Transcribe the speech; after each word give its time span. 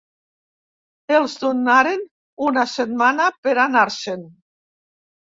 Els 1.17 1.33
donaren 1.41 2.01
una 2.45 2.63
setmana 2.71 3.27
per 3.49 3.53
anar-se’n. 3.65 4.25